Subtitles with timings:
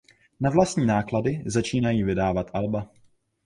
[0.39, 2.89] Na vlastní náklady začínají vydávat alba.